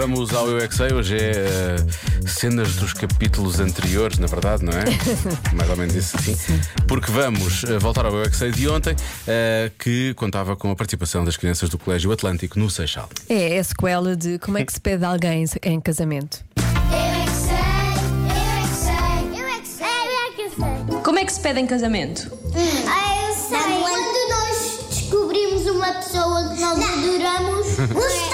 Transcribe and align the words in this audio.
Vamos 0.00 0.32
ao 0.32 0.48
Eu 0.48 0.58
é 0.58 0.66
que 0.66 0.74
Sei. 0.74 0.94
Hoje 0.94 1.14
é 1.14 1.30
eh, 1.30 2.26
cenas 2.26 2.74
dos 2.76 2.94
capítulos 2.94 3.60
anteriores, 3.60 4.18
na 4.18 4.26
verdade, 4.26 4.64
não 4.64 4.72
é? 4.72 4.84
Mais 5.54 5.68
ou 5.68 5.76
menos 5.76 5.94
isso 5.94 6.16
assim. 6.16 6.34
Porque 6.88 7.12
vamos 7.12 7.64
eh, 7.64 7.78
voltar 7.78 8.06
ao 8.06 8.14
Eu 8.14 8.22
é 8.22 8.30
que 8.30 8.34
Sei 8.34 8.50
de 8.50 8.66
ontem, 8.66 8.96
eh, 9.28 9.70
que 9.78 10.14
contava 10.14 10.56
com 10.56 10.70
a 10.70 10.74
participação 10.74 11.22
das 11.22 11.36
crianças 11.36 11.68
do 11.68 11.76
Colégio 11.76 12.10
Atlântico 12.12 12.58
no 12.58 12.70
Seixal. 12.70 13.10
É 13.28 13.58
a 13.58 13.62
sequela 13.62 14.16
de 14.16 14.38
como 14.38 14.56
é 14.56 14.64
que 14.64 14.72
se 14.72 14.80
pede 14.80 15.04
alguém 15.04 15.44
em 15.62 15.78
casamento. 15.78 16.42
Eu 16.56 16.96
é 16.96 17.24
que 17.26 17.30
sei, 17.36 17.52
eu 18.48 18.56
é 18.56 18.62
que 18.62 18.74
sei, 18.74 19.38
eu 19.38 19.48
é 19.48 19.60
que 19.60 19.68
sei, 19.68 19.86
eu 19.86 20.18
é 20.18 20.32
que 20.34 20.88
sei. 20.88 21.02
Como 21.02 21.18
é 21.18 21.24
que 21.26 21.32
se 21.34 21.40
pede 21.40 21.60
em 21.60 21.66
casamento? 21.66 22.32
Ah, 22.88 23.28
eu 23.28 23.34
sei. 23.34 23.80
Quando 23.82 24.28
nós 24.30 24.78
descobrimos 24.88 25.66
uma 25.66 25.92
pessoa 25.92 26.54
que 26.54 26.58
nós 26.58 26.78
adoramos, 26.78 27.66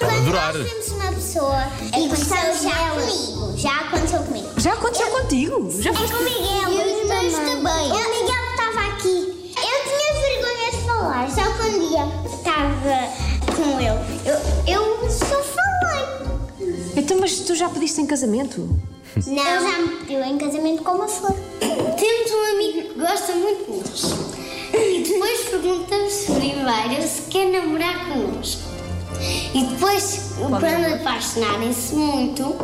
Não, 0.00 0.08
Adorar. 0.18 0.54
nós 0.54 0.68
vemos 0.70 0.88
uma 0.88 1.12
pessoa 1.12 1.64
e 1.96 2.08
gostamos 2.08 2.62
já 2.62 2.90
comigo. 2.90 3.52
Já 3.56 3.80
aconteceu 3.80 4.18
comigo. 4.20 4.48
Já 4.60 4.72
aconteceu 4.72 5.06
contigo? 5.10 5.70
Já 5.82 5.90
É 5.90 5.94
com 5.94 6.00
o 6.00 6.24
Miguel 6.24 6.70
e 6.70 7.02
os 7.02 7.08
meus 7.08 7.34
também. 7.34 7.90
O 7.90 8.10
Miguel 8.10 8.44
estava 8.50 8.86
aqui. 8.88 9.52
Eu 9.56 9.78
tinha 9.84 10.12
vergonha 10.20 10.70
de 10.70 10.86
falar, 10.86 11.30
só 11.30 11.42
que 11.42 11.62
um 11.68 11.88
dia 11.88 12.04
estava 12.34 13.54
com 13.56 13.80
ele. 13.80 13.88
Eu, 14.26 14.74
eu 14.74 15.10
só 15.10 15.42
falei. 15.42 16.82
Então, 16.96 17.18
mas 17.20 17.38
tu 17.40 17.54
já 17.54 17.68
pediste 17.68 18.00
em 18.00 18.06
casamento? 18.06 18.68
Não. 19.26 19.32
Ele 19.32 19.70
já 19.70 19.78
me 19.78 19.88
pediu 19.98 20.22
em 20.24 20.38
casamento 20.38 20.82
com 20.82 20.92
uma 20.92 21.08
flor. 21.08 21.34
Temos 21.60 22.30
um 22.32 22.54
amigo 22.54 22.88
que 22.94 22.98
gosta 23.00 23.32
muito 23.34 23.64
de 23.64 23.78
nós. 23.90 24.32
E 24.74 25.02
depois 25.04 25.40
perguntamos 25.50 26.14
primeiro 26.24 27.02
se 27.08 27.22
quer 27.30 27.46
namorar 27.46 28.06
connosco. 28.08 28.71
E 29.54 29.62
depois, 29.64 30.32
quando 30.38 30.94
apaixonarem-se 30.94 31.94
muito, 31.94 32.56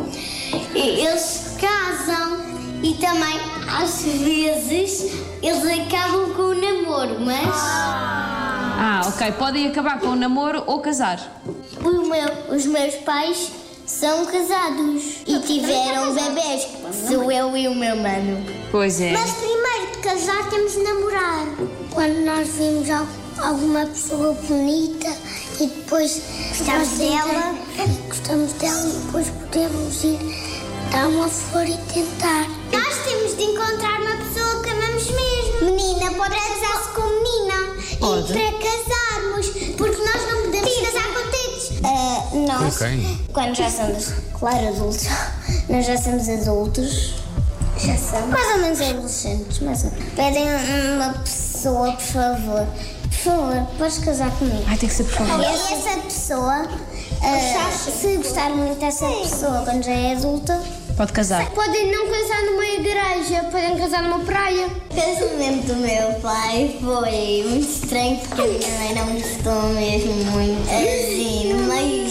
eles 0.75 1.55
casam. 1.59 2.49
E 2.81 2.93
também, 2.93 3.37
às 3.81 4.01
vezes, 4.03 5.11
eles 5.43 5.63
acabam 5.65 6.33
com 6.33 6.41
o 6.43 6.53
namoro, 6.55 7.19
mas 7.19 7.45
Ah, 8.81 9.01
ok. 9.05 9.31
Podem 9.33 9.67
acabar 9.67 9.99
com 9.99 10.07
o 10.07 10.15
namoro 10.15 10.63
ou 10.65 10.79
casar. 10.79 11.41
meu- 11.81 12.55
os 12.55 12.65
meus 12.65 12.95
pais 12.95 13.51
são 13.85 14.25
casados 14.27 15.03
e 15.27 15.39
tiveram 15.39 16.13
bebês. 16.13 16.67
Sou 17.07 17.29
eu 17.29 17.57
e 17.57 17.67
o 17.67 17.75
meu 17.75 17.95
mano. 17.97 18.45
Pois 18.71 19.01
é. 19.01 19.11
Mas 19.11 19.31
primeiro 19.31 19.91
de 19.91 19.97
casar 19.97 20.49
temos 20.49 20.71
de 20.71 20.79
namorar. 20.83 21.45
Quando 21.93 22.23
nós 22.25 22.47
vimos 22.49 22.89
al- 22.89 23.07
alguma 23.45 23.85
pessoa 23.87 24.33
bonita 24.47 25.09
e 25.59 25.67
depois 25.67 26.21
gostamos 26.49 26.89
dela, 26.97 27.55
gostamos 28.07 28.53
dela 28.53 28.87
e 28.87 28.91
depois 29.05 29.27
podemos 29.29 30.03
ir 30.03 30.19
dar 30.91 31.07
uma 31.07 31.27
flor 31.27 31.67
e 31.67 31.77
tentar. 31.93 32.47
Nós 32.71 32.95
temos 33.05 33.35
de 33.35 33.43
encontrar 33.43 33.99
uma 34.01 34.15
pessoa 34.17 34.63
que 34.63 34.69
amamos 34.69 35.05
mesmo. 35.11 35.65
Menina, 35.75 36.11
pode 36.13 36.35
casar-se 36.35 36.89
com 36.95 37.01
menina. 37.01 37.75
Pode. 37.99 38.31
E 38.31 38.35
para 38.35 38.51
casarmos, 38.59 39.47
porque 39.77 39.97
nós 40.01 40.31
não 40.31 40.41
podemos 40.43 40.77
casar 40.77 41.07
com 41.13 41.31
tetos. 41.31 42.47
nós, 42.47 42.77
Com 42.77 42.85
quem? 42.85 43.19
quando 43.33 43.55
já 43.55 43.69
somos, 43.69 44.13
claro, 44.39 44.67
adultos, 44.69 45.05
nós 45.69 45.85
já 45.85 45.97
somos 45.97 46.29
adultos. 46.29 47.13
Já 47.77 47.95
são. 47.97 48.27
Mais 48.27 48.55
ou 48.55 48.57
menos 48.61 48.81
adolescentes, 48.81 49.59
mais 49.59 49.83
ou 49.85 49.91
menos. 49.91 50.13
Pedem 50.15 50.45
uma 50.95 51.13
pessoa, 51.13 51.91
por 51.93 52.01
favor. 52.01 52.67
Por 53.23 53.33
favor, 53.33 53.67
podes 53.77 53.97
casar 53.99 54.31
comigo. 54.37 54.63
Ai, 54.67 54.77
tem 54.77 54.87
que 54.87 54.95
ser 54.95 55.03
por 55.03 55.13
favor. 55.27 55.41
E 55.43 55.45
essa 55.45 55.99
pessoa, 55.99 56.67
ah, 57.21 57.71
se 57.71 58.15
gostar 58.17 58.49
muito 58.51 58.79
dessa 58.79 59.07
pessoa 59.07 59.61
quando 59.65 59.83
já 59.83 59.91
é 59.91 60.13
adulta, 60.13 60.61
Pode 60.95 61.11
casar. 61.13 61.49
podem 61.51 61.91
não 61.91 62.07
casar 62.09 62.41
numa 62.43 62.65
igreja, 62.65 63.43
podem 63.51 63.77
casar 63.77 64.03
numa 64.03 64.19
praia. 64.19 64.67
O 64.67 64.95
casamento 64.95 65.67
do 65.67 65.75
meu 65.77 66.13
pai 66.21 66.77
foi 66.79 67.45
muito 67.49 67.69
estranho 67.69 68.19
porque 68.19 68.41
a 68.41 68.45
minha 68.45 68.79
mãe 68.79 68.95
não 68.95 69.13
gostou 69.13 69.63
mesmo 69.73 70.13
muito 70.31 70.69
assim, 70.69 71.53
no 71.53 71.63
meio 71.67 72.09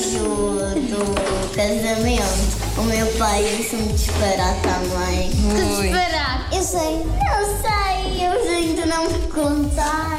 do 0.88 1.54
casamento. 1.54 2.58
O 2.78 2.82
meu 2.82 3.06
pai 3.18 3.44
disse 3.56 3.76
um 3.76 3.86
disparate 3.88 4.60
também. 4.60 5.30
Ui. 5.30 5.88
disparate? 5.88 6.56
Eu 6.56 6.62
sei. 6.62 7.06
Eu 7.28 7.46
sei, 7.60 8.26
eu 8.26 8.42
sei 8.44 8.54
ainda 8.68 8.86
não 8.86 9.04
me 9.10 9.18
contar. 9.28 10.17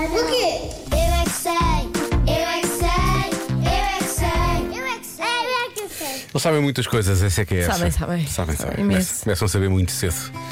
Eles 6.02 6.42
sabem 6.42 6.62
muitas 6.62 6.88
coisas, 6.88 7.22
essa 7.22 7.42
é 7.42 7.46
que 7.46 7.56
é 7.56 7.60
essa. 7.60 7.74
Sabem, 7.74 7.92
sabem. 7.92 8.28
Sabem, 8.28 8.56
sabem. 8.56 8.86
Começam 9.24 9.46
a 9.46 9.50
saber 9.50 9.70
muito 9.70 9.92
cedo. 9.92 10.16